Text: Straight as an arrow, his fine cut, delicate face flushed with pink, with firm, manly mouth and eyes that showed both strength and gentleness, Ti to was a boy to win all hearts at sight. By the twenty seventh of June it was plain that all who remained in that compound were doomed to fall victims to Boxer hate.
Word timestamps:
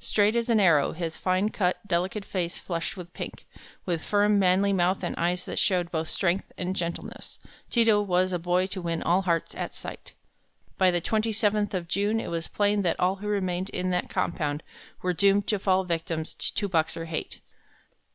Straight 0.00 0.34
as 0.34 0.48
an 0.48 0.60
arrow, 0.60 0.92
his 0.92 1.18
fine 1.18 1.50
cut, 1.50 1.86
delicate 1.86 2.24
face 2.24 2.58
flushed 2.58 2.96
with 2.96 3.12
pink, 3.12 3.44
with 3.84 4.02
firm, 4.02 4.38
manly 4.38 4.72
mouth 4.72 5.02
and 5.04 5.14
eyes 5.16 5.44
that 5.44 5.58
showed 5.58 5.90
both 5.90 6.08
strength 6.08 6.50
and 6.56 6.74
gentleness, 6.74 7.38
Ti 7.68 7.84
to 7.84 8.00
was 8.00 8.32
a 8.32 8.38
boy 8.38 8.66
to 8.68 8.80
win 8.80 9.02
all 9.02 9.20
hearts 9.20 9.54
at 9.54 9.74
sight. 9.74 10.14
By 10.78 10.90
the 10.90 11.02
twenty 11.02 11.32
seventh 11.32 11.74
of 11.74 11.86
June 11.86 12.18
it 12.18 12.30
was 12.30 12.48
plain 12.48 12.80
that 12.80 12.98
all 12.98 13.16
who 13.16 13.28
remained 13.28 13.68
in 13.68 13.90
that 13.90 14.08
compound 14.08 14.62
were 15.02 15.12
doomed 15.12 15.46
to 15.48 15.58
fall 15.58 15.84
victims 15.84 16.32
to 16.32 16.66
Boxer 16.66 17.04
hate. 17.04 17.42